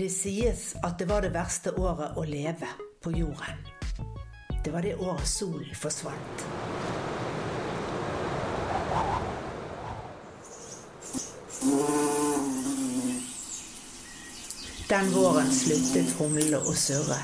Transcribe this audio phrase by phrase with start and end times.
[0.00, 2.68] Det sies at det var det verste året å leve
[3.04, 3.58] på jorden.
[4.64, 6.44] Det var det året solen forsvant.
[14.88, 17.20] Den våren sluttet humlene å surre.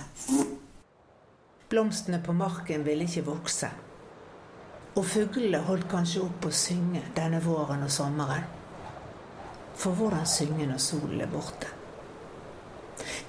[1.73, 3.73] Blomstene på marken ville ikke vokse.
[4.99, 8.45] Og fuglene holdt kanskje opp å synge denne våren og sommeren.
[9.73, 11.76] For hvordan synge når solen er borte?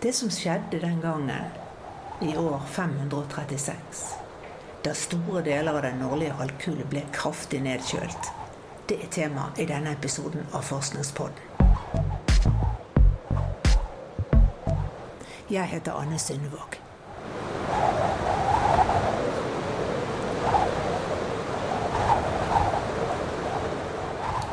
[0.01, 1.45] Det som skjedde den gangen,
[2.21, 4.03] i år 536,
[4.83, 8.29] da store deler av den nordlige halvkule ble kraftig nedkjølt,
[8.89, 11.41] det er tema i denne episoden av Forskningspodden.
[15.49, 16.77] Jeg heter Anne Synnevåg.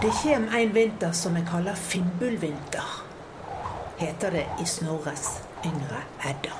[0.01, 3.03] Det kommer en vinter som jeg kaller Finnbullvinter,
[4.05, 6.52] heter det i Snorres yngre Edda.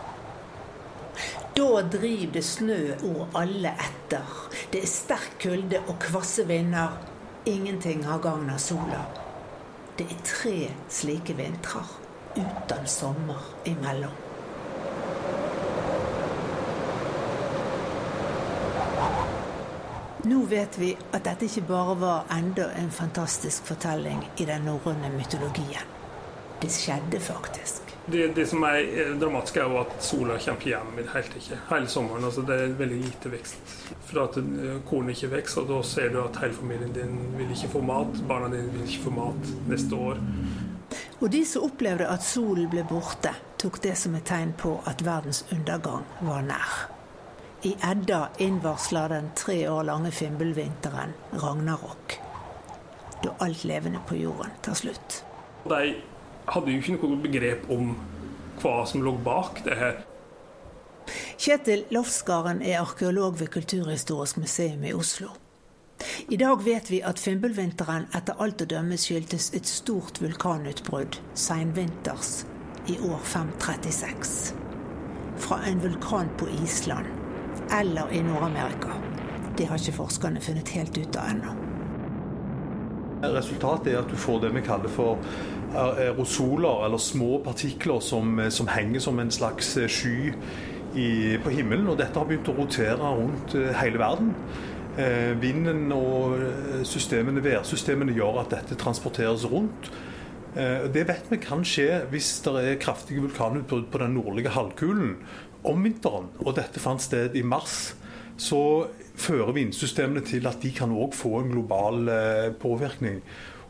[1.55, 4.31] Da driver det snø og alle etter.
[4.73, 6.97] Det er sterk kulde og kvasse vinder.
[7.47, 9.05] Ingenting har gagn av sola.
[9.99, 10.57] Det er tre
[10.91, 11.93] slike vintrer
[12.35, 14.17] uten sommer imellom.
[20.25, 25.13] Nå vet vi at dette ikke bare var enda en fantastisk fortelling i den norrøne
[25.13, 25.94] mytologien.
[26.65, 27.91] Det skjedde faktisk.
[28.07, 31.59] Det, det, som er dramatisk, er jo at sola kommer hjem i det hele ikke.
[31.69, 32.25] Hele sommeren.
[32.25, 33.75] altså Det er veldig lite vekst.
[34.09, 37.53] For at eh, kornet ikke vokser, og da ser du at hele familien din vil
[37.53, 38.17] ikke få mat.
[38.29, 40.23] Barna dine vil ikke få mat neste år.
[41.21, 45.05] Og de som opplevde at solen ble borte, tok det som et tegn på at
[45.05, 46.73] verdens undergang var nær.
[47.69, 51.13] I Edda innvarsler den tre år lange fimbulvinteren
[51.45, 52.19] ragnarok.
[53.21, 55.23] Da alt levende på jorden tar slutt.
[55.69, 55.95] De
[56.51, 57.95] hadde jo ikke noe begrep om
[58.63, 60.03] hva som lå bak det her.
[61.41, 65.33] Kjetil Lofsgaren er arkeolog ved Kulturhistorisk museum i Oslo.
[66.29, 72.45] I dag vet vi at fimbulvinteren etter alt å dømme skyldtes et stort vulkanutbrudd seinvinters
[72.91, 74.55] i år 536.
[75.45, 77.07] Fra en vulkan på Island
[77.73, 78.97] eller i Nord-Amerika.
[79.57, 81.55] Det har ikke forskerne funnet helt ut av ennå.
[83.33, 85.23] Resultatet er at du får det vi kaller for
[85.75, 90.33] aerosoler, eller små partikler som, som henger som en slags sky
[90.95, 91.09] i,
[91.43, 91.89] på himmelen.
[91.91, 94.33] Og dette har begynt å rotere rundt hele verden.
[94.95, 96.39] Eh, vinden og
[96.87, 99.91] systemene, værsystemene gjør at dette transporteres rundt.
[100.55, 105.17] Eh, det vet vi kan skje hvis det er kraftige vulkanutbrudd på den nordlige halvkulen
[105.67, 106.31] om vinteren.
[106.45, 107.97] Og dette fant sted i mars.
[108.39, 113.23] Så fører vindsystemene til at de kan òg få en global eh, påvirkning.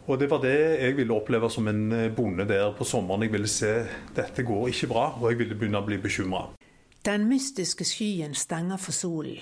[0.07, 3.23] Og Det var det jeg ville oppleve som en bonde der på sommeren.
[3.23, 6.51] Jeg ville se dette går ikke bra, og jeg ville begynne å bli bekymra.
[7.05, 9.41] Den mystiske skyen stenger for solen,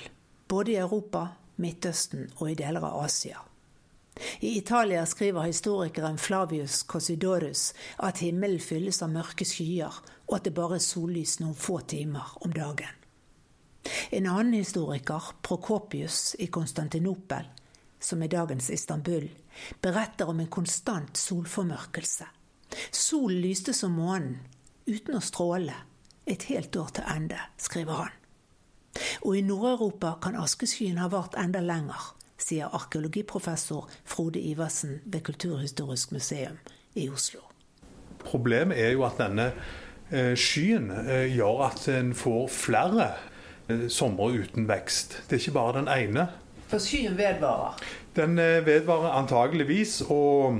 [0.49, 1.27] både i Europa,
[1.57, 3.43] Midtøsten og i deler av Asia.
[4.41, 9.95] I Italia skriver historikeren Flavius Cosidorus at himmelen fylles av mørke skyer,
[10.29, 13.02] og at det bare er sollys noen få timer om dagen.
[14.11, 17.49] En annen historiker, Prokopius i Konstantinopel,
[18.03, 19.29] som er dagens Istanbul,
[19.83, 22.27] beretter om en konstant solformørkelse.
[22.91, 24.39] Solen lyste som månen,
[24.87, 25.75] uten å stråle,
[26.27, 28.19] et helt år til ende, skriver han.
[29.27, 32.13] Og i Nord-Europa kan askeskyen ha vart enda lenger,
[32.43, 36.59] sier arkeologiprofessor Frode Iversen ved Kulturhistorisk museum
[36.95, 37.41] i Oslo.
[38.23, 39.51] Problemet er jo at denne
[40.39, 40.91] skyen
[41.33, 43.07] gjør at en får flere
[43.93, 45.23] somre uten vekst.
[45.29, 46.29] Det er ikke bare den ene.
[46.71, 47.77] For skyen vedvarer?
[48.17, 50.01] Den vedvarer antageligvis.
[50.09, 50.59] Og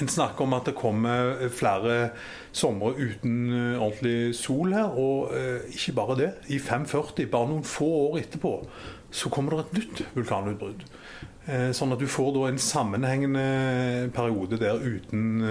[0.00, 2.10] en snakker om at det kommer flere
[2.52, 4.96] somre uten ordentlig sol her.
[4.96, 5.34] Og
[5.68, 6.32] ikke bare det.
[6.48, 8.56] I 540, bare noen få år etterpå,
[9.14, 10.82] så kommer det et nytt vulkanutbrudd.
[11.76, 15.42] Sånn at du får da en sammenhengende periode der uten,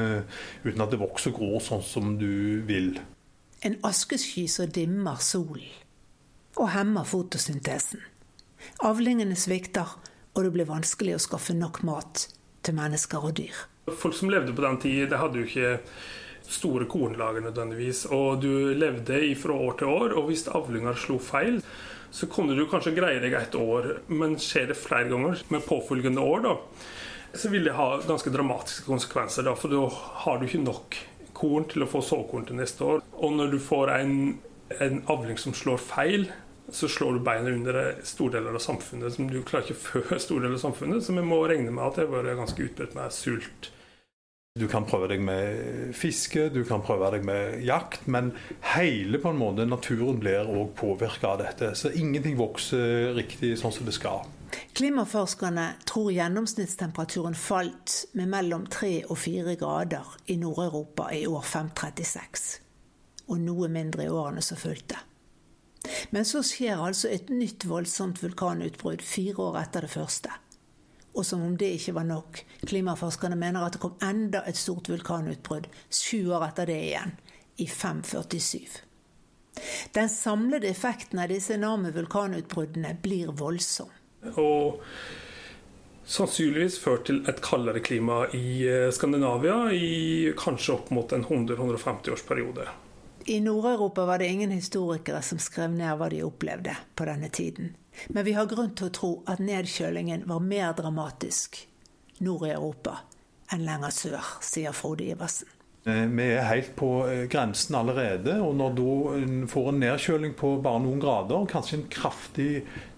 [0.66, 2.98] uten at det vokser og gror sånn som du vil.
[3.64, 5.70] En askesky som dimmer solen
[6.64, 8.02] og hemmer fotosyntesen.
[8.88, 9.98] Avlingene svikter,
[10.34, 12.28] og det blir vanskelig å skaffe nok mat
[12.64, 13.64] til mennesker og dyr.
[13.92, 15.74] Folk som levde på den tid, det hadde jo ikke
[16.48, 18.06] store kornlager nødvendigvis.
[18.16, 21.60] Og du levde fra år til år, og hvis avlinger slo feil,
[22.14, 23.90] så kunne du kanskje greie deg et år.
[24.08, 26.56] Men skjer det flere ganger med påfølgende år, da,
[27.34, 29.48] så vil det ha ganske dramatiske konsekvenser.
[29.50, 29.84] Da, for da
[30.24, 31.00] har du ikke nok
[31.36, 33.04] korn til å få såkorn til neste år.
[33.20, 34.18] Og når du får en,
[34.80, 36.30] en avling som slår feil,
[36.72, 39.14] så slår du beina under store deler av samfunnet.
[39.14, 41.86] som Du klarer ikke å fø store deler av samfunnet, så vi må regne med
[41.86, 43.72] at det er ganske utbredt med sult.
[44.60, 48.36] Du kan prøve deg med fiske, du kan prøve deg med jakt, men
[48.76, 51.72] hele på en måte naturen blir òg påvirka av dette.
[51.74, 54.28] Så ingenting vokser riktig sånn som det skal.
[54.78, 62.46] Klimaforskerne tror gjennomsnittstemperaturen falt med mellom 3 og 4 grader i Nord-Europa i år 536,
[63.34, 65.02] og noe mindre i årene som fulgte.
[66.10, 70.32] Men så skjer altså et nytt voldsomt vulkanutbrudd fire år etter det første.
[71.14, 72.40] Og som om det ikke var nok.
[72.66, 77.14] Klimaforskerne mener at det kom enda et stort vulkanutbrudd sju år etter det igjen,
[77.62, 78.80] i 547.
[79.94, 83.92] Den samlede effekten av disse enorme vulkanutbruddene blir voldsom.
[84.40, 84.82] Og
[86.10, 92.16] sannsynligvis ført til et kaldere klima i eh, Skandinavia i kanskje opp mot en 100-150
[92.16, 92.66] års periode.
[93.26, 97.72] I Nord-Europa var det ingen historikere som skrev ned hva de opplevde på denne tiden.
[98.08, 101.62] Men vi har grunn til å tro at nedkjølingen var mer dramatisk
[102.20, 103.00] nord i Europa
[103.54, 105.48] enn lenger sør, sier Frode Iversen.
[105.88, 108.38] Eh, vi er helt på eh, grensen allerede.
[108.42, 112.52] og Når du får en nedkjøling på bare noen grader, kanskje en kraftig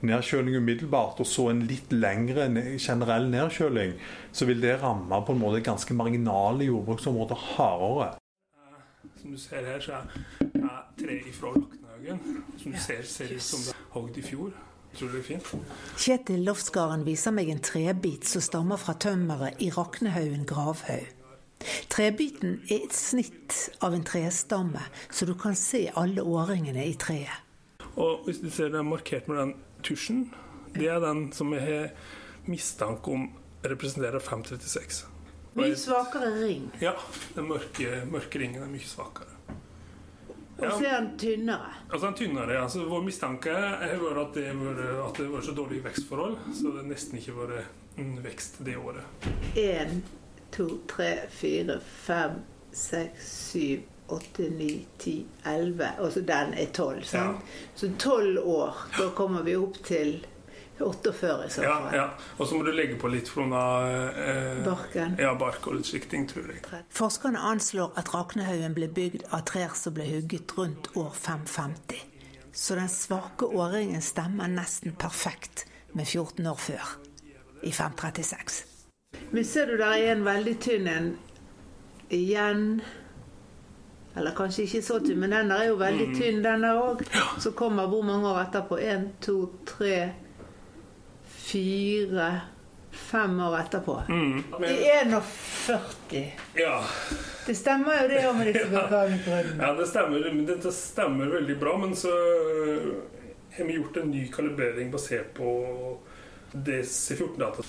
[0.05, 3.97] nedkjøling umiddelbart, og så en litt lengre generell nedkjøling,
[4.31, 8.13] så vil det ramme på en måte ganske marginale jordbruksområder hardere.
[9.25, 12.19] Som du ser her, så er treet ifra Raknehaugen.
[12.61, 14.51] Som du ser, ser ut som det er hogd i fjor.
[14.93, 15.47] Utrolig fint.
[15.97, 21.09] Kjetil Lofsgaren viser meg en trebit som stammer fra tømmeret i Raknehaugen gravhaug.
[21.89, 27.41] Trebiten er et snitt av en trestamme, så du kan se alle årringene i treet.
[27.97, 30.27] Og hvis du ser det er markert med den tusjen,
[30.77, 31.89] det er den som jeg har
[32.45, 33.31] mistanke om
[33.65, 35.14] representerer 536.
[35.55, 36.67] Mye svakere ring.
[36.83, 36.91] Ja,
[37.35, 39.31] den mørke, mørke ringen er mye svakere.
[40.57, 41.71] Og så er den tynnere.
[41.89, 46.37] Altså den tynnere, altså Vår mistanke har vært at det var, vært så dårlige vekstforhold,
[46.55, 49.27] så det nesten ikke vært vekst det året.
[49.59, 49.99] En
[50.55, 52.39] to, tre, fire, fem,
[52.75, 55.17] seks, syv, åtte, ni, ti,
[55.47, 55.91] elleve.
[56.03, 57.03] Og så den er tolv.
[57.11, 57.33] Ja.
[57.75, 58.85] Så tolv år.
[58.99, 60.17] Da kommer vi opp til
[60.77, 61.87] 48 i så fall.
[61.93, 62.07] Ja, ja.
[62.37, 65.15] Og så må du legge på litt fra eh, barken.
[65.19, 66.63] Ja, bark og litt sikting, tror jeg.
[66.95, 72.03] Forskerne anslår at Raknehaugen ble bygd av trær som ble hugget rundt år 550.
[72.55, 76.93] Så den svake årringen stemmer nesten perfekt med 14 år før,
[77.63, 78.63] i 536.
[79.31, 81.09] Men ser du der er en veldig tynn en
[82.09, 82.81] igjen.
[84.15, 86.15] Eller kanskje ikke så tynn, men den er jo veldig mm.
[86.19, 87.03] tynn, den òg.
[87.43, 88.79] Så kommer hvor mange år etterpå?
[88.79, 90.13] Én, to, tre,
[91.51, 92.33] fire
[92.95, 94.01] Fem år etterpå.
[94.09, 94.43] Mm.
[94.63, 94.89] I
[95.65, 96.31] 41.
[96.53, 96.83] Ja.
[97.45, 99.57] Det stemmer jo det òg med disse vulkanutbruddene.
[99.59, 100.29] Ja, det stemmer.
[100.47, 101.73] Dette stemmer veldig bra.
[101.81, 102.13] Men så
[103.57, 105.49] har vi gjort en ny kalibrering basert på
[106.55, 107.63] DC14-data.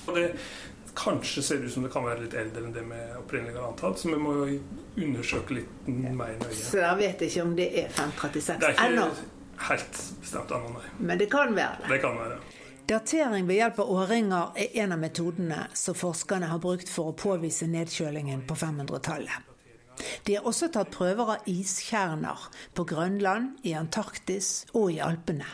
[0.97, 3.99] Kanskje ser ut som det kan være litt eldre enn det vi opprinnelig har antatt.
[3.99, 6.55] Så vi må undersøke litt mer nøye.
[6.61, 8.61] Så dere vet ikke om det er 536 ennå?
[8.63, 9.09] Det er ikke ennå.
[9.73, 10.95] helt bestemt ennå, nei.
[11.11, 11.91] Men det kan være det?
[11.97, 12.39] Det kan være.
[12.87, 17.15] Datering ved hjelp av årringer er en av metodene som forskerne har brukt for å
[17.19, 19.49] påvise nedkjølingen på 500-tallet.
[20.23, 22.45] De har også tatt prøver av iskjerner
[22.79, 25.49] på Grønland, i Antarktis og i Alpene.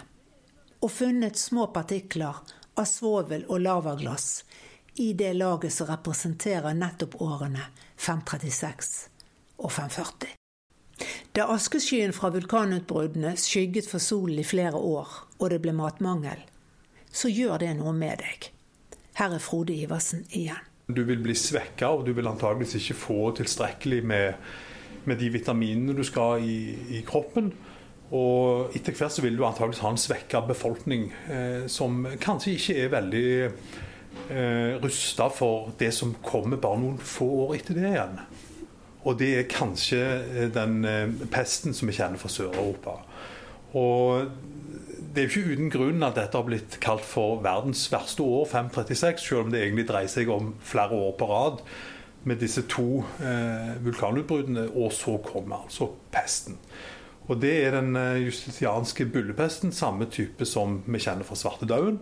[0.85, 2.43] Og funnet små partikler
[2.77, 4.43] av svovel og lavaglass
[5.01, 7.65] i det laget som representerer nettopp årene
[7.97, 8.95] 536
[9.57, 10.37] og 540.
[11.33, 16.43] Da askeskyen fra vulkanutbruddene skygget for solen i flere år, og det ble matmangel,
[17.13, 18.51] så gjør det noe med deg.
[19.19, 20.69] Her er Frode Iversen igjen.
[20.93, 24.41] Du vil bli svekka, og du vil antageligvis ikke få tilstrekkelig med,
[25.05, 27.53] med de vitaminene du skal i, i kroppen.
[28.13, 32.77] Og etter hvert så vil du antageligvis ha en svekka befolkning eh, som kanskje ikke
[32.83, 38.19] er veldig eh, rusta for det som kommer bare noen få år etter det igjen.
[39.03, 42.99] Og det er kanskje eh, den eh, pesten som vi kjenner fra Sør-Europa.
[43.81, 44.29] Og
[45.15, 48.47] det er jo ikke uten grunn at dette har blitt kalt for verdens verste år,
[48.49, 51.61] 536, selv om det egentlig dreier seg om flere år på rad
[52.25, 56.59] med disse to eh, vulkanutbruddene, og så kommer altså pesten.
[57.29, 62.01] Og Det er den eh, justitianske bullepesten, samme type som vi kjenner fra svartedauden.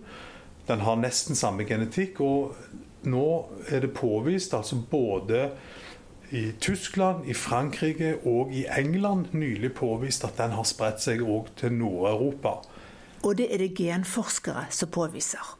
[0.68, 2.20] Den har nesten samme genetikk.
[2.20, 2.54] og
[3.02, 5.50] Nå er det påvist altså både
[6.30, 11.48] i Tyskland, i Frankrike og i England nylig påvist at den har spredt seg òg
[11.56, 12.60] til Nord-Europa.
[13.22, 15.56] Og det er det genforskere som påviser.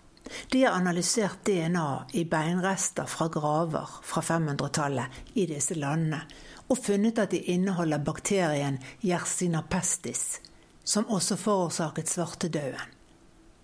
[0.52, 6.22] De har analysert DNA i beinrester fra graver fra 500-tallet i disse landene,
[6.70, 10.40] og funnet at de inneholder bakterien Yersina pestis,
[10.84, 12.94] som også forårsaket svartedauden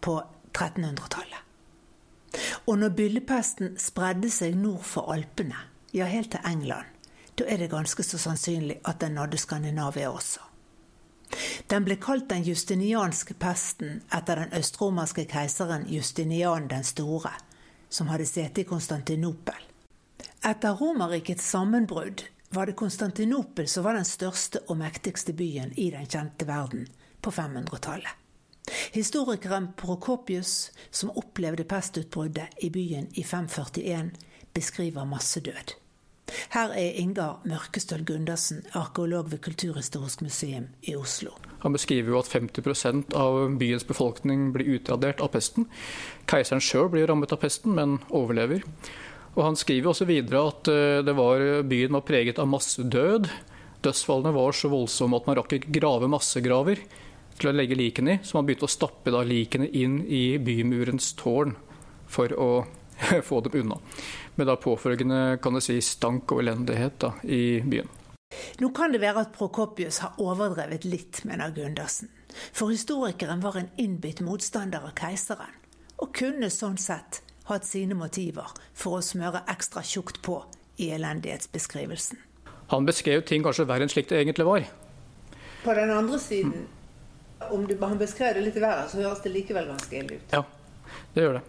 [0.00, 0.19] på
[0.53, 1.43] 1300-tallet.
[2.67, 5.57] Og når byllepesten spredde seg nord for Alpene,
[5.95, 6.91] ja helt til England,
[7.38, 10.41] da er det ganske så sannsynlig at den nådde Skandinavia også.
[11.66, 17.33] Den ble kalt den justinianske pesten etter den østromerske keiseren Justinian den store,
[17.88, 19.59] som hadde sete i Konstantinopel.
[20.47, 22.23] Etter Romerrikets sammenbrudd
[22.54, 26.87] var det Konstantinopel som var den største og mektigste byen i den kjente verden
[27.21, 28.23] på 500-tallet.
[28.92, 34.11] Historikeren Prokopius, som opplevde pestutbruddet i byen i 541,
[34.54, 35.76] beskriver massedød.
[36.50, 41.37] Her er Ingar Mørkestøl Gundersen, arkeolog ved Kulturhistorisk museum i Oslo.
[41.62, 45.68] Han beskriver jo at 50% av byens befolkning blir utradert av pesten.
[46.30, 48.66] Keiseren sjøl blir rammet av pesten, men overlever.
[49.37, 53.28] Og Han skriver også videre at eh, var, byen var preget av massedød.
[53.85, 56.80] Dødsfallene var så voldsomme at man rakk ikke grave massegraver
[57.37, 61.52] til å legge likene i, så man begynte å stappe likene inn i bymurens tårn
[62.09, 62.50] for å
[63.28, 63.80] få dem unna.
[64.37, 67.88] Med da påfølgende kan det si, stank og elendighet da, i byen.
[68.61, 72.11] Nå kan det være at Prokopius har overdrevet litt, mener Gundersen.
[72.52, 75.55] For historikeren var en innbitt motstander av keiseren,
[75.97, 80.43] og kunne sånn sett hatt sine motiver for å smøre ekstra tjukt på
[80.83, 82.21] i elendighetsbeskrivelsen.
[82.75, 84.66] Han beskrev ting kanskje verre enn slik det egentlig var.
[85.62, 86.66] På den andre siden,
[87.50, 90.35] om du, han beskrev det litt verre, så høres det likevel ganske ille ut.
[90.35, 90.43] Ja,
[91.14, 91.45] det gjør det.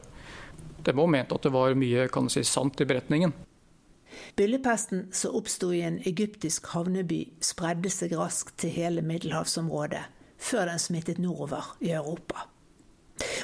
[0.88, 3.34] Det var ment at det var mye kan si, sant i beretningen.
[4.40, 10.06] Byllepesten som oppsto i en egyptisk havneby, spredde seg raskt til hele middelhavsområdet,
[10.40, 12.48] før den smittet nordover i Europa.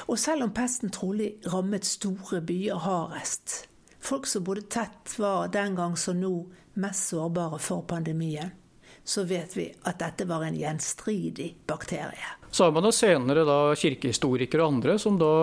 [0.08, 3.66] Og selv om pesten trolig rammet store byer hardest,
[4.00, 6.34] folk som bodde tett var den gang som nå
[6.80, 8.56] mest sårbare for pandemien,
[9.04, 12.38] så vet vi at dette var en gjenstridig bakterie.
[12.50, 15.34] Så har man da senere da kirkehistorikere og andre som da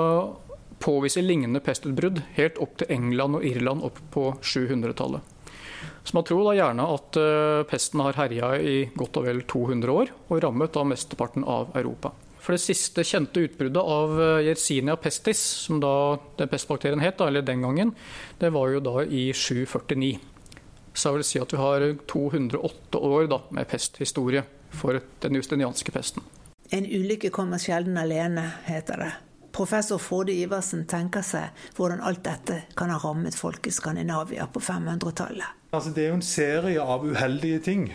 [0.81, 5.21] påviser lignende pestutbrudd helt opp til England og Irland opp på 700-tallet.
[6.03, 9.93] Så man tror da gjerne at uh, pesten har herja i godt og vel 200
[9.93, 12.13] år, og rammet da mesteparten av Europa.
[12.41, 15.93] For det siste kjente utbruddet av uh, Yersinia pestis, som da
[16.39, 17.93] den pestbakterien het, eller den gangen,
[18.41, 20.15] det var jo da i 749.
[20.93, 25.93] Så jeg vil si at vi har 208 år da, med pesthistorie for den justinianske
[25.93, 26.25] pesten.
[26.71, 29.11] En ulykke kommer sjelden alene, heter det.
[29.51, 34.61] Professor Frode Iversen tenker seg hvordan alt dette kan ha rammet folk i Skandinavia på
[34.63, 35.59] 500-tallet.
[35.71, 37.85] Altså, det er jo en serie av uheldige ting.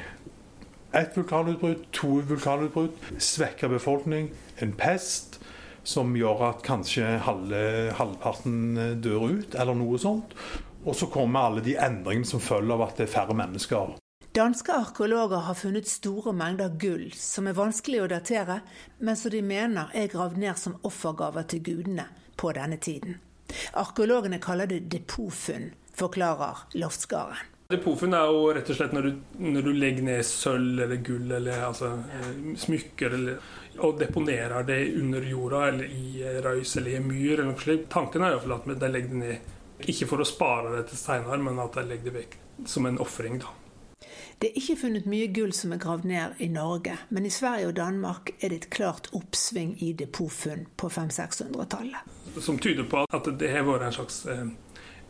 [0.97, 4.31] Et vulkanutbrudd, to vulkanutbrudd, svekka befolkning,
[4.65, 5.41] en pest
[5.87, 7.61] som gjør at kanskje halve,
[7.99, 10.35] halvparten dør ut, eller noe sånt.
[10.87, 13.97] Og så kommer alle de endringene som følger av at det er færre mennesker.
[14.37, 18.59] Danske arkeologer har funnet store mengder gull som er vanskelig å datere,
[19.01, 22.05] men som de mener er gravd ned som offergaver til gudene
[22.37, 23.17] på denne tiden.
[23.81, 27.49] Arkeologene kaller det depotfunn, forklarer Loftsgaren.
[27.73, 29.19] Depotfunn er jo rett og slett når du,
[29.57, 33.51] når du legger ned sølv eller gull eller altså, eh, smykker eller,
[33.81, 37.39] og deponerer det under jorda eller i røys eller i myr.
[37.39, 37.89] eller noe slikt.
[37.89, 41.41] Tanken er iallfall at de legger det ned ikke for å spare det til seinere,
[41.41, 43.41] men at de legger det vekk som en ofring.
[44.39, 47.71] Det er ikke funnet mye gull som er gravd ned i Norge, men i Sverige
[47.71, 52.13] og Danmark er det et klart oppsving i depotfunn på 500-600-tallet.
[52.45, 54.45] Som tyder på at det har vært en slags eh,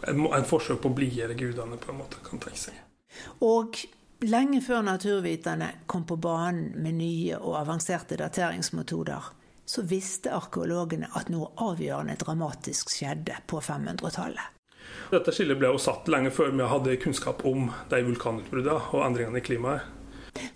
[0.07, 2.79] en forsøk på å blidgjøre gudene, på en måte, kan tenke seg.
[3.45, 3.81] Og
[4.27, 9.33] lenge før naturviterne kom på banen med nye og avanserte dateringsmetoder,
[9.67, 14.56] så visste arkeologene at noe avgjørende dramatisk skjedde på 500-tallet.
[15.11, 19.43] Dette skillet ble jo satt lenge før vi hadde kunnskap om de vulkanutbruddene og endringene
[19.43, 19.93] i klimaet.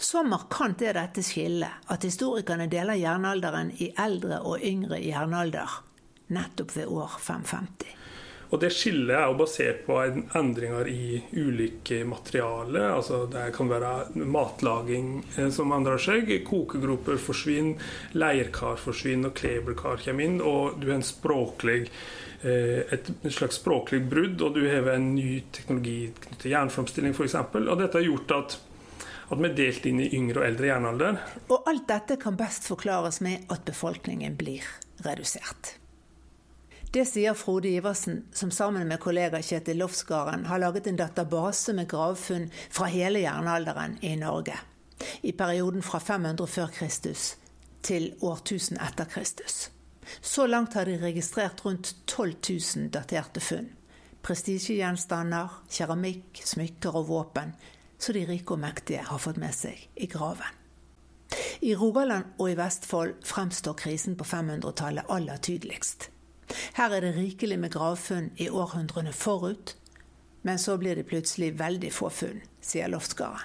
[0.01, 5.79] Så markant er dette skillet at historikerne deler jernalderen i eldre og yngre jernalder,
[6.35, 8.00] nettopp ved år 550.
[8.51, 9.99] Og Det skillet er jo basert på
[10.39, 12.91] endringer i ulike materialer.
[12.97, 13.93] altså Det kan være
[14.27, 16.33] matlaging eh, som endrer seg.
[16.47, 17.79] Kokegroper forsvinner,
[18.13, 20.41] leirkar forsvinner, og kleberkar kommer inn.
[20.43, 21.85] Og du har en språklig
[22.43, 27.37] Eh, et slags språklig brudd, og du har en ny teknologi knyttet til jernframstilling f.eks.
[27.37, 28.57] Og dette har gjort at,
[29.29, 31.21] at vi er delt inn i yngre og eldre jernalder.
[31.51, 34.65] Og alt dette kan best forklares med at befolkningen blir
[35.05, 35.75] redusert.
[36.91, 41.87] Det sier Frode Iversen, som sammen med kollega Kjetil Lofsgarden har laget en database med
[41.89, 44.57] gravfunn fra hele jernalderen i Norge.
[45.23, 47.37] I perioden fra 500 før Kristus
[47.87, 49.71] til årtusen etter Kristus.
[50.21, 53.71] Så langt har de registrert rundt 12 000 daterte funn.
[54.27, 57.55] Prestisjegjenstander, keramikk, smykker og våpen
[58.01, 60.59] så de rike og mektige har fått med seg i graven.
[61.63, 66.09] I Rogaland og i Vestfold fremstår krisen på 500-tallet aller tydeligst.
[66.79, 69.77] Her er det rikelig med gravfunn i århundrene forut,
[70.43, 73.43] Men så blir det plutselig veldig få funn, sier Loftgarden.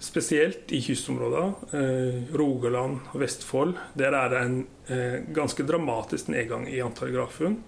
[0.00, 6.64] Spesielt i kystområder, eh, Rogaland og Vestfold, der er det en eh, ganske dramatisk nedgang
[6.68, 7.58] i antall gravfunn.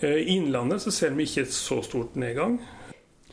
[0.00, 2.58] Eh, I Innlandet så ser vi ikke et så stort nedgang.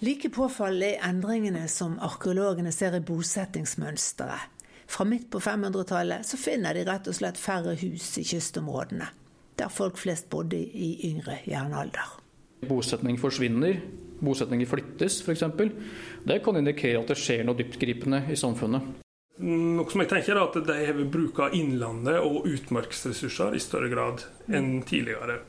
[0.05, 4.53] Like påfallende er endringene som arkeologene ser i bosettingsmønsteret.
[4.85, 9.07] Fra midt på 500-tallet så finner de rett og slett færre hus i kystområdene,
[9.59, 12.17] der folk flest bodde i yngre jernalder.
[12.65, 13.79] Bosetning forsvinner,
[14.23, 15.43] bosetninger flyttes f.eks.
[16.25, 19.03] Det kan indikere at det skjer noe dyptgripende i samfunnet.
[19.45, 24.23] Noe som jeg tenker er at De har brukt innlandet og utmarksressurser i større grad
[24.47, 25.41] enn tidligere.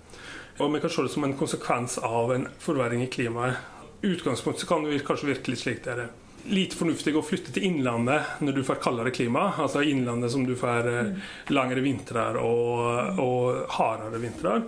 [0.58, 3.56] Og Vi kan se det som en konsekvens av en forverring i klimaet.
[4.02, 6.08] I utgangspunktet kan det kanskje virke litt slik det er
[6.52, 9.48] lite fornuftig å flytte til innlandet når du får kaldere klima.
[9.62, 14.58] Altså innlandet som du får langere lengre vintre og, og hardere vintre.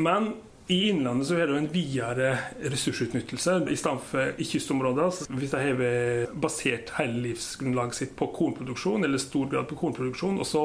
[0.00, 0.32] Men
[0.70, 2.28] i Innlandet så har du en videre
[2.62, 5.16] ressursutnyttelse i for i kystområder.
[5.34, 5.80] Hvis de har
[6.30, 10.62] basert hele livsgrunnlaget sitt på kornproduksjon, eller stor grad på kornproduksjon, og så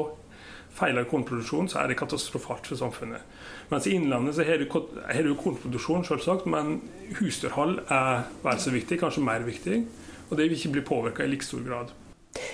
[0.76, 3.26] feiler kornproduksjon, så er det katastrofalt for samfunnet.
[3.72, 6.76] Mens i Innlandet så har du, har du kornproduksjon, selvsagt, men
[7.18, 9.80] husdyrhold er vel så viktig, kanskje mer viktig.
[10.28, 11.94] Og det vil ikke bli påvirka i like stor grad.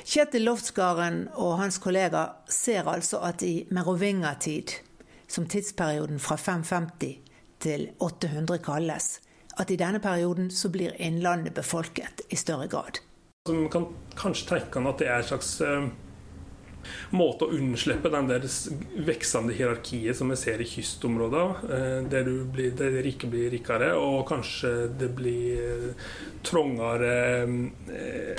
[0.04, 4.76] Kjetil Loftskaren og hans kollega ser altså at i merovingertid,
[5.28, 7.18] som tidsperioden fra 550
[7.62, 9.20] til 800 kalles,
[9.58, 13.02] at i denne perioden så blir Innlandet befolket i større grad.
[13.48, 15.88] Man kan kanskje tenke at det er et slags uh,
[17.14, 18.46] måte å unnslippe den der
[19.06, 23.92] veksende hierarkiet som vi ser i kystområder, uh, der, blir, der de rike blir rikere,
[23.98, 26.08] og kanskje det blir uh,
[26.42, 27.12] trangere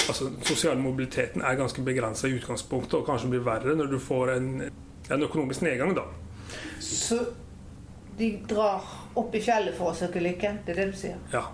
[0.08, 4.34] altså Sosial mobiliteten er ganske begrensa i utgangspunktet, og kanskje blir verre når du får
[4.36, 4.50] en,
[5.14, 5.96] en økonomisk nedgang.
[5.98, 6.06] da.
[6.84, 7.20] Så
[8.18, 8.84] de drar
[9.18, 10.58] opp i fjellet for å søke lykke?
[10.66, 11.20] Det er det du sier?
[11.34, 11.48] Ja.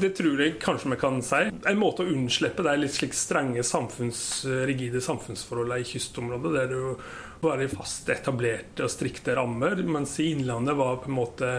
[0.00, 1.42] Det tror jeg kanskje vi kan si.
[1.68, 4.20] En måte å unnslippe de litt slik strenge, samfunns,
[4.68, 7.10] rigide samfunnsforholdene i kystområdet, der du
[7.44, 11.50] bare fast etablerte og strikte rammer, mens i Innlandet var på en måte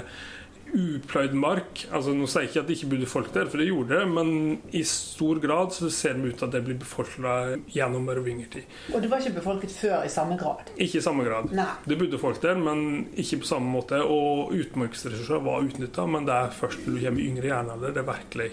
[0.76, 1.86] upløyd mark.
[1.90, 4.10] Altså, nå sier jeg ikke at det ikke bodde folk der, for det gjorde det,
[4.12, 4.30] men
[4.76, 8.68] i stor grad så ser vi ut at det blir befolka gjennom merovingertid.
[8.94, 10.70] Og det var ikke befolket før i samme grad?
[10.76, 11.52] Ikke i samme grad.
[11.56, 11.68] Nei.
[11.88, 14.02] Det bodde folk der, men ikke på samme måte.
[14.04, 18.08] Og utmarksressurser var utnytta, men det er først når du kommer i yngre jernalder det
[18.08, 18.50] virkelig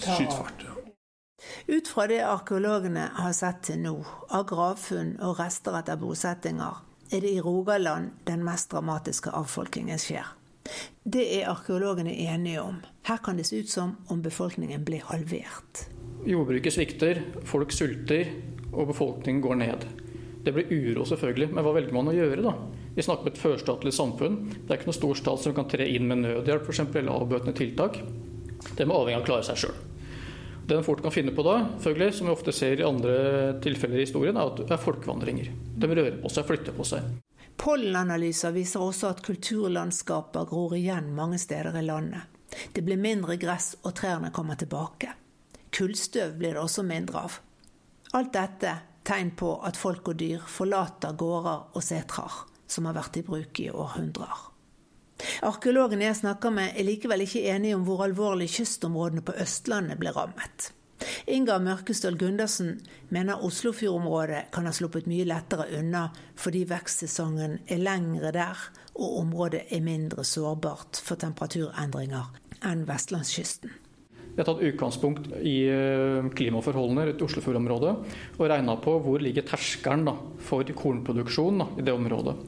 [0.00, 0.66] skyter fart.
[0.66, 0.72] Ja.
[1.66, 3.94] Ut fra det arkeologene har sett til nå,
[4.34, 10.26] av gravfunn og rester etter bosettinger, er det i Rogaland den mest dramatiske avfolkingen skjer.
[11.06, 12.80] Det er arkeologene enige om.
[13.06, 15.86] Her kan det se ut som om befolkningen blir halvert.
[16.26, 18.32] Jordbruket svikter, folk sulter,
[18.72, 19.86] og befolkningen går ned.
[20.46, 22.52] Det blir uro, selvfølgelig, men hva velger man å gjøre, da?
[22.96, 24.36] Vi snakker om et førstatlig samfunn.
[24.54, 27.54] Det er ikke noen stor stat som kan tre inn med nødhjelp eksempel, eller avbøtende
[27.58, 27.98] tiltak.
[28.78, 29.76] Det må avhengig av å klare seg sjøl.
[30.66, 33.16] Det en fort kan finne på da, selvfølgelig, som vi ofte ser i andre
[33.62, 35.52] tilfeller i historien, er at det er folkevandringer.
[35.78, 37.06] De rører på seg, flytter på seg.
[37.56, 42.28] Pollenanalyser viser også at kulturlandskaper gror igjen mange steder i landet.
[42.72, 45.12] Det blir mindre gress, og trærne kommer tilbake.
[45.76, 47.38] Kullstøv blir det også mindre av.
[48.16, 48.74] Alt dette
[49.06, 53.60] tegn på at folk og dyr forlater gårder og setrar som har vært i bruk
[53.62, 54.46] i århundrer.
[55.48, 60.12] Arkeologene jeg snakker med, er likevel ikke enige om hvor alvorlig kystområdene på Østlandet ble
[60.16, 60.72] rammet.
[61.26, 62.76] Ingar Mørkestøl Gundersen
[63.10, 66.04] mener Oslofjordområdet kan ha sluppet mye lettere unna
[66.38, 68.60] fordi vekstsesongen er lengre der,
[68.94, 72.30] og området er mindre sårbart for temperaturendringer
[72.62, 73.74] enn vestlandskysten.
[74.36, 77.92] Vi har tatt utgangspunkt i eh, klimaforholdene i Oslofjordområdet
[78.36, 82.38] og regna på hvor ligger terskelen da, for kornproduksjon da, i det området.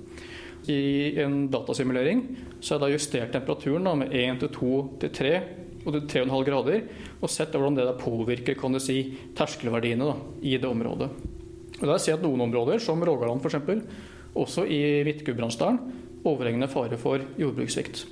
[0.70, 2.28] I en datasimulering
[2.60, 5.38] så er det justert temperaturen da, med 1 til 2 til 3
[5.84, 6.84] og 3,5 grader,
[7.20, 9.00] og sett hvordan det påvirker kan du si,
[9.38, 11.10] terskelverdiene da, i det området.
[11.78, 13.84] Og der ser jeg at Noen områder, som Rogaland f.eks.,
[14.38, 15.78] også i Hvitgudbrandsdalen,
[16.28, 18.04] overhengende fare for jordbrukssvikt.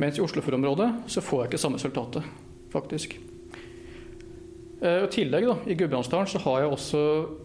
[0.00, 2.30] Mens i Oslofjordområdet så får jeg ikke samme resultatet,
[2.72, 3.18] faktisk.
[4.80, 7.00] Eh, I tillegg da, i Gudbrandsdalen har jeg også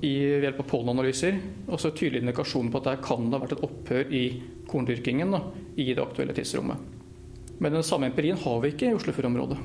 [0.07, 3.57] i, ved hjelp av pollenanalyser også tydelig indikasjon på at der kan det ha vært
[3.57, 4.25] et opphør i
[4.69, 5.41] korndyrkingen da,
[5.75, 6.94] i det aktuelle tidsrommet.
[7.59, 9.57] Men den samme empirien har vi ikke i Oslofjordområdet.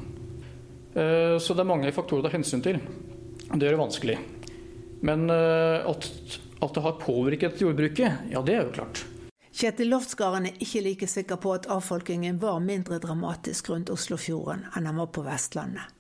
[0.94, 2.81] Eh, så det er mange faktorer å ta hensyn til.
[3.50, 4.18] Det gjør det vanskelig.
[5.07, 6.11] Men eh, at,
[6.61, 9.05] at det har påvirket jordbruket, ja det er jo klart.
[9.50, 14.87] Kjetil Loftsgarden er ikke like sikker på at avfolkingen var mindre dramatisk rundt Oslofjorden enn
[14.87, 15.90] den var på Vestlandet.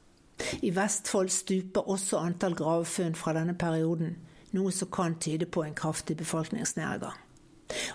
[0.64, 4.14] I Vestfold stuper også antall gravfunn fra denne perioden,
[4.56, 7.18] noe som kan tyde på en kraftig befolkningsnedgang.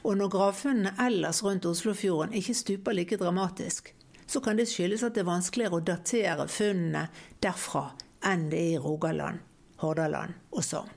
[0.04, 3.94] Og når gravfunnene ellers rundt Oslofjorden ikke stuper like dramatisk,
[4.26, 7.08] så kan det skyldes at det er vanskeligere å datere funnene
[7.44, 7.92] derfra
[8.26, 9.44] enn det er i Rogaland,
[9.84, 10.92] Hordaland og Sogn.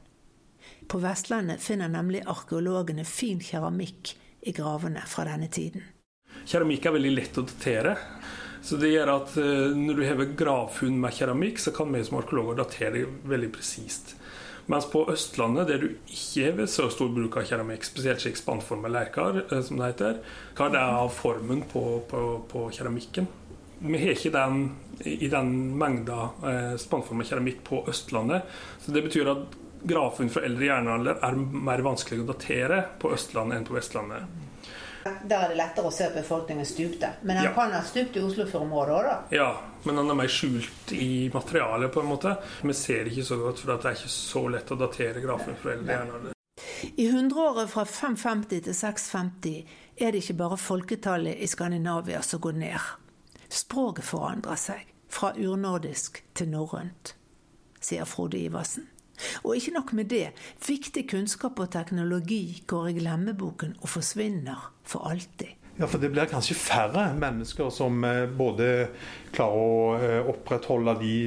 [0.89, 4.15] På Vestlandet finner nemlig arkeologene fin keramikk
[4.49, 5.85] i gravene fra denne tiden.
[6.49, 7.97] Keramikk er veldig lett å datere.
[8.63, 12.19] Så det gjør at eh, når du hever gravfunn med keramikk, så kan vi som
[12.21, 14.17] arkeologer datere veldig presist.
[14.69, 18.93] Mens på Østlandet, der du ikke har så stor bruk av keramikk, spesielt slik spannformet
[18.93, 20.19] leker, eh, som det heter,
[20.59, 23.31] hva det er av formen på, på, på keramikken.
[23.79, 24.65] Vi har ikke den
[25.07, 28.51] i den mengda eh, spannformet keramikk på Østlandet.
[28.83, 33.61] Så det betyr at gravfunn fra eldre jernalder er mer vanskelig å datere på Østlandet
[33.61, 34.48] enn på Vestlandet.
[35.29, 37.13] Der er det lettere å se at befolkningen stupte.
[37.23, 37.53] Men han ja.
[37.57, 39.17] kan ha stupt i Oslofjordområdet òg, da?
[39.35, 39.51] Ja,
[39.85, 42.35] men han er mer skjult i materialet, på en måte.
[42.63, 45.77] Vi ser ikke så godt, for det er ikke så lett å datere grafen fra
[45.77, 46.35] eldre.
[46.99, 52.59] I hundreåret fra 550 til 650 er det ikke bare folketallet i Skandinavia som går
[52.59, 52.93] ned.
[53.49, 57.15] Språket forandrer seg, fra urnordisk til norrønt,
[57.81, 58.87] sier Frode Iversen.
[59.45, 60.27] Og ikke nok med det,
[60.67, 65.55] viktig kunnskap og teknologi går i glemmeboken og forsvinner for alltid.
[65.79, 68.89] Ja, for Det blir kanskje færre mennesker som eh, både
[69.31, 71.19] klarer å eh, opprettholde de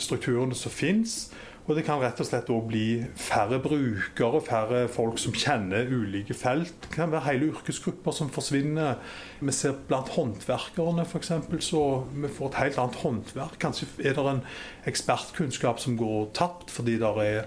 [0.00, 1.26] strukturene som finnes,
[1.68, 2.84] og det kan rett og slett òg bli
[3.20, 6.72] færre brukere, færre folk som kjenner ulike felt.
[6.86, 8.96] Det kan være hele yrkesgrupper som forsvinner.
[9.44, 11.34] Vi ser blant håndverkerne f.eks.
[11.66, 13.58] så vi får et helt annet håndverk.
[13.60, 14.40] Kanskje er det en
[14.88, 17.44] ekspertkunnskap som går tapt fordi det er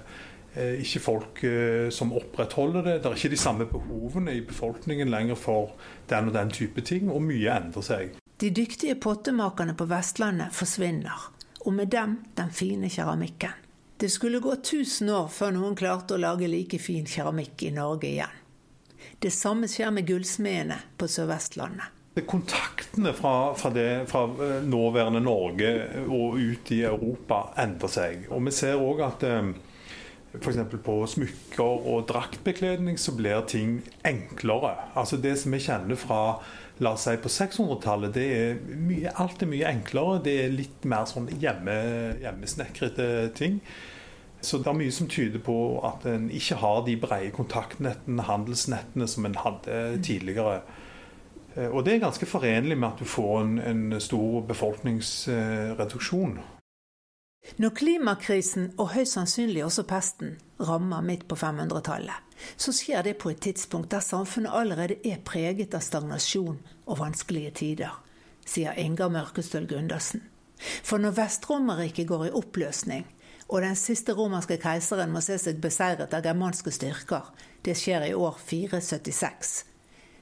[0.54, 2.96] eh, ikke folk eh, som opprettholder det.
[3.02, 5.74] Det er ikke de samme behovene i befolkningen lenger for
[6.14, 8.14] den og den type ting, og mye endrer seg.
[8.38, 11.32] De dyktige pottemakerne på Vestlandet forsvinner,
[11.66, 13.58] og med dem den fine keramikken.
[14.02, 18.08] Det skulle gå 1000 år før noen klarte å lage like fin keramikk i Norge
[18.10, 18.40] igjen.
[19.22, 22.00] Det samme skjer med gullsmedene på Sør-Vestlandet.
[22.26, 25.70] Kontaktene fra, fra, det, fra, eh, nåværende Norge
[26.08, 28.26] og ut i Europa endrer seg.
[28.34, 29.54] Og vi ser òg at eh,
[30.34, 30.60] f.eks.
[30.82, 34.80] på smykker og draktbekledning så blir ting enklere.
[34.98, 36.24] Altså Det som vi kjenner fra
[36.82, 40.22] la oss si på 600-tallet, det er mye, alt er mye enklere.
[40.26, 41.76] Det er litt mer sånn hjemme,
[42.24, 43.60] hjemmesnekrete ting.
[44.42, 49.08] Så det er mye som tyder på at en ikke har de brede kontaktnettene, handelsnettene,
[49.08, 50.64] som en hadde tidligere.
[51.56, 56.40] Eh, og det er ganske forenlig med at du får en, en stor befolkningsreduksjon.
[57.58, 63.32] Når klimakrisen, og høyst sannsynlig også pesten, rammer midt på 500-tallet, så skjer det på
[63.32, 67.96] et tidspunkt der samfunnet allerede er preget av stagnasjon og vanskelige tider,
[68.46, 70.24] sier Inga Mørkestøl Gundersen.
[70.62, 73.06] For når Vest-Romerriket går i oppløsning,
[73.52, 77.26] og den siste romerske keiseren må se seg beseiret av germanske styrker.
[77.66, 79.52] Det skjer i år 476.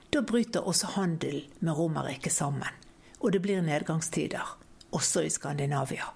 [0.10, 2.80] Da bryter også handelen med Romerriket sammen,
[3.20, 4.56] og det blir nedgangstider,
[4.90, 6.10] også i Skandinavia.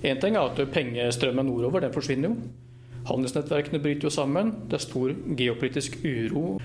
[0.00, 2.36] Én ting er at pengestrømmen nordover den forsvinner jo.
[3.08, 4.52] Handelsnettverkene bryter jo sammen.
[4.68, 6.60] Det er stor geopolitisk uro.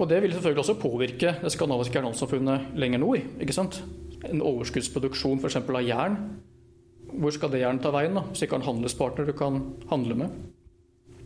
[0.00, 3.24] Og det vil selvfølgelig også påvirke det skandinaviske jernbanesamfunnet lenger nord.
[3.40, 3.82] ikke sant?
[4.28, 5.56] En overskuddsproduksjon f.eks.
[5.56, 6.16] av jern
[7.18, 10.16] hvor skal det jernet ta veien, da, hvis ikke har en handelspartner du kan handle
[10.22, 10.34] med?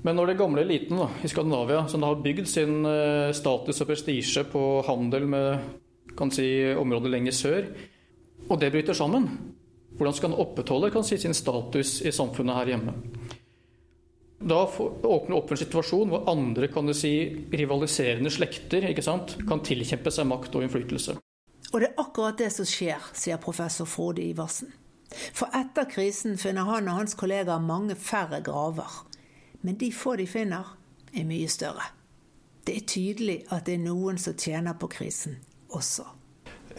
[0.05, 3.88] Men når det gamle eliten da, i Skandinavia, som har bygd sin eh, status og
[3.88, 7.71] prestisje på handel med kan si, områder lenger sør,
[8.49, 9.29] og det bryter sammen,
[9.97, 12.95] hvordan skal han opprettholde si, sin status i samfunnet her hjemme?
[14.44, 17.14] Da åpner opp en situasjon hvor andre kan du si,
[17.52, 21.16] rivaliserende slekter sant, kan tilkjempe seg makt og innflytelse.
[21.72, 24.68] Og det er akkurat det som skjer, sier professor Frode Iversen.
[25.35, 29.00] For etter krisen finner han og hans kollegaer mange færre graver.
[29.62, 30.76] Men de få de finner,
[31.14, 31.88] er mye større.
[32.66, 35.38] Det er tydelig at det er noen som tjener på krisen
[35.72, 36.04] også.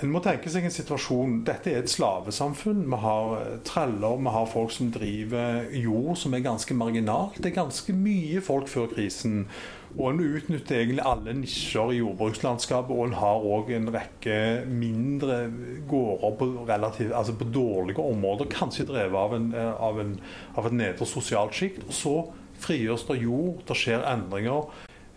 [0.04, 2.84] En må tenke seg en situasjon Dette er et slavesamfunn.
[2.92, 7.40] Vi har eh, treller, vi har folk som driver jord som er ganske marginalt.
[7.40, 9.46] Det er ganske mye folk før krisen.
[9.96, 12.92] Og en utnytter egentlig alle nisjer i jordbrukslandskapet.
[12.92, 15.46] Og en har òg en rekke mindre
[15.88, 20.18] gårder på, relativt, altså på dårlige områder, kanskje drevet av, en, eh, av, en,
[20.60, 21.86] av et nedre sosialt sjikt.
[21.88, 22.18] Og så
[22.66, 24.68] frigjøres det jord, det skjer endringer.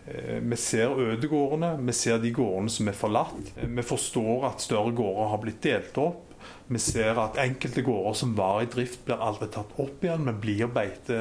[0.09, 3.53] Eh, vi ser ødegårdene, vi ser de gårdene som er forlatt.
[3.57, 6.25] Eh, vi forstår at større gårder har blitt delt opp.
[6.69, 10.39] Vi ser at enkelte gårder som var i drift, blir aldri tatt opp igjen, men
[10.41, 11.17] blir beite,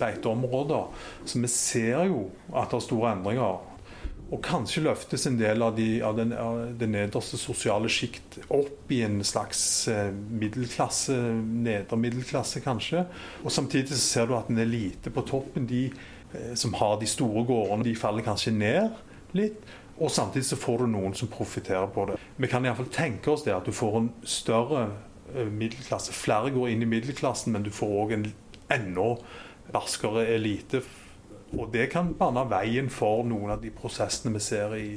[0.00, 1.04] beiteområder.
[1.24, 3.68] Så vi ser jo at det er store endringer.
[4.32, 8.92] Og kanskje løftes en del av, de, av, den, av det nederste sosiale sjikt opp
[8.94, 9.60] i en slags
[9.92, 11.18] eh, middelklasse,
[11.66, 13.04] nedre middelklasse kanskje.
[13.42, 15.90] Og samtidig så ser du at en elite på toppen, de
[16.54, 19.00] som har de store gårdene, de faller kanskje ned
[19.36, 19.60] litt.
[20.02, 22.18] Og samtidig så får du noen som profitterer på det.
[22.36, 24.86] Vi kan iallfall tenke oss det at du får en større
[25.34, 26.14] eh, middelklasse.
[26.16, 28.26] Flere går inn i middelklassen, men du får òg en
[28.72, 29.12] enda
[29.74, 30.82] raskere elite.
[31.52, 34.88] Og det kan bane veien for noen av de prosessene vi ser i,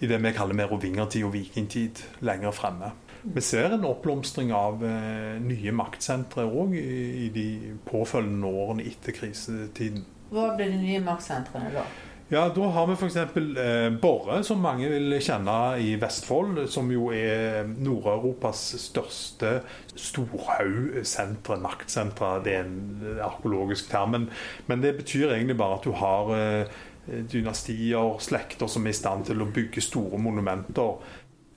[0.00, 2.92] i det vi kaller merovingertid og vikingtid lenger fremme.
[3.22, 7.46] Vi ser en oppblomstring av eh, nye maktsentre òg i de
[7.86, 10.06] påfølgende årene etter krisetiden.
[10.32, 11.84] Hva blir de nye maktsentrene da?
[12.32, 13.16] Ja, Da har vi f.eks.
[13.16, 16.62] Eh, Borre, som mange vil kjenne i Vestfold.
[16.72, 19.58] Som jo er Nord-Europas største
[19.92, 22.38] storhaugsentre, maktsentre.
[22.46, 24.16] Det er en arkeologisk term.
[24.16, 24.26] Men,
[24.66, 26.80] men, det betyr egentlig bare at du har eh,
[27.28, 31.04] dynastier, slekter, som er i stand til å bygge store monumenter.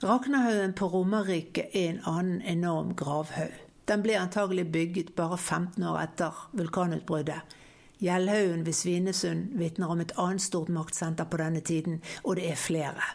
[0.04, 3.62] Raknahaugen på Romerike er en annen enorm gravhaug.
[3.88, 7.56] Den ble antagelig bygget bare 15 år etter vulkanutbruddet.
[8.02, 12.60] Gjellhaugen ved Svinesund vitner om et annet stort maktsenter på denne tiden, og det er
[12.60, 13.06] flere.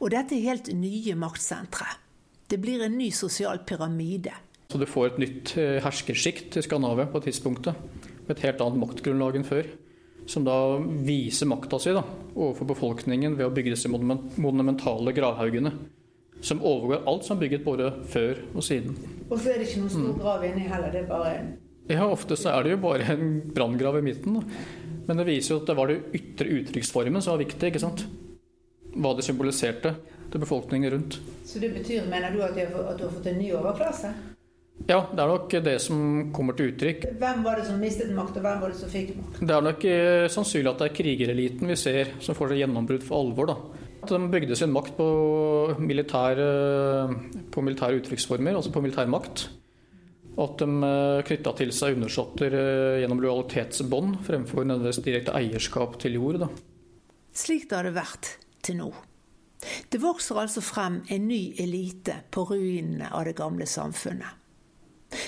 [0.00, 1.88] Og dette er helt nye maktsentre.
[2.48, 4.34] Det blir en ny sosial pyramide.
[4.68, 7.76] Så du får et nytt eh, herskersjikt i Skandinavia på tidspunktet,
[8.26, 9.68] med et helt annet maktgrunnlag enn før.
[10.28, 12.02] Som da viser makta si da,
[12.34, 15.72] overfor befolkningen ved å bygge disse monumentale gravhaugene.
[16.44, 18.92] Som overgår alt som er bygget både før og siden.
[19.30, 21.48] Og så er det ikke noen stor grav inni heller, det er bare en
[21.88, 24.38] ja, ofte så er det jo bare en branngrav i midten.
[24.38, 24.94] Da.
[25.08, 27.70] Men det viser jo at det var det ytre uttrykksformen som var viktig.
[27.70, 28.04] ikke sant?
[28.98, 29.94] Hva det symboliserte
[30.28, 31.20] til befolkningen rundt.
[31.48, 34.12] Så det betyr, mener du, at du, har, fått en ny overklasse?
[34.86, 37.08] Ja, det er nok det som kommer til uttrykk.
[37.18, 39.40] Hvem var det som mistet makt, og hvem var det som fikk makt?
[39.40, 43.06] Det er nok eh, sannsynlig at det er krigereliten vi ser som får seg gjennombrudd
[43.06, 43.50] for alvor.
[43.50, 43.86] da.
[43.98, 45.08] At de bygde sin makt på
[45.82, 46.46] militære,
[47.50, 49.48] på militære uttrykksformer, altså på militær makt.
[50.38, 55.98] Og at de eh, knytta til seg undersåtter eh, gjennom lojalitetsbånd fremfor nødvendigvis direkte eierskap
[55.98, 56.38] til jord.
[56.44, 56.50] Da.
[57.34, 58.30] Slik det har det vært
[58.62, 58.92] til nå.
[59.90, 64.38] Det vokser altså frem en ny elite på ruinene av det gamle samfunnet.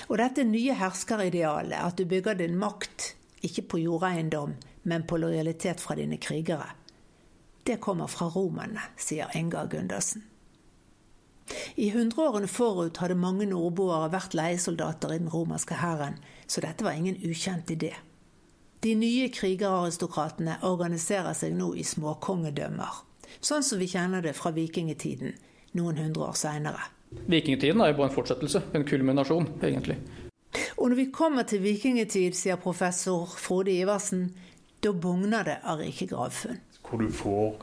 [0.07, 4.55] Og dette nye herskeridealet, at du bygger din makt ikke på jordeiendom,
[4.87, 6.69] men på lojalitet fra dine krigere,
[7.67, 10.23] det kommer fra romerne, sier Ingar Gundersen.
[11.75, 16.95] I hundreårene forut hadde mange nordboere vært leiesoldater i den romerske hæren, så dette var
[16.97, 17.93] ingen ukjent idé.
[18.81, 23.03] De nye krigeraristokratene organiserer seg nå i småkongedømmer,
[23.41, 25.35] sånn som vi kjenner det fra vikingtiden
[25.77, 26.87] noen hundre år seinere.
[27.29, 29.99] Vikingtiden er jo bare en fortsettelse, en kulminasjon, egentlig.
[30.77, 34.31] Og når vi kommer til vikingtid, sier professor Frode Iversen,
[34.81, 36.57] da bugner det av rike gravfunn.
[36.87, 37.59] Hvor du får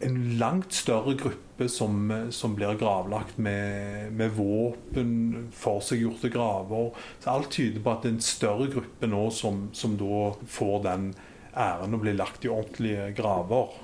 [0.00, 6.90] en langt større gruppe som, som blir gravlagt med, med våpen, forseggjorte graver.
[7.20, 10.82] Så alt tyder på at det er en større gruppe nå som, som da får
[10.88, 11.10] den
[11.52, 13.76] æren å bli lagt i ordentlige graver.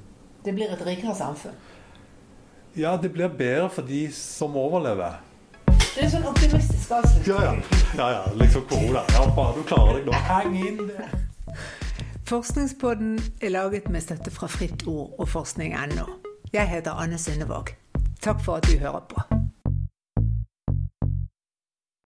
[0.46, 1.56] Det blir et rikere samfunn?
[2.76, 5.20] Ja, det blir bedre for de som overlever.
[5.66, 7.30] Det er sånn optimistisk avslutning.
[7.32, 7.84] Ja, ja.
[7.96, 8.24] ja, ja.
[8.36, 9.04] Liksom korona.
[9.16, 10.18] Ja, bare du klarer deg nå.
[10.28, 11.25] Heng inn det.
[12.28, 16.06] Forskningspodden er laget med støtte fra Fritt Ord og forskning.no.
[16.52, 17.70] Jeg heter Anne Sundevåg.
[18.22, 19.35] Takk for at du hører på.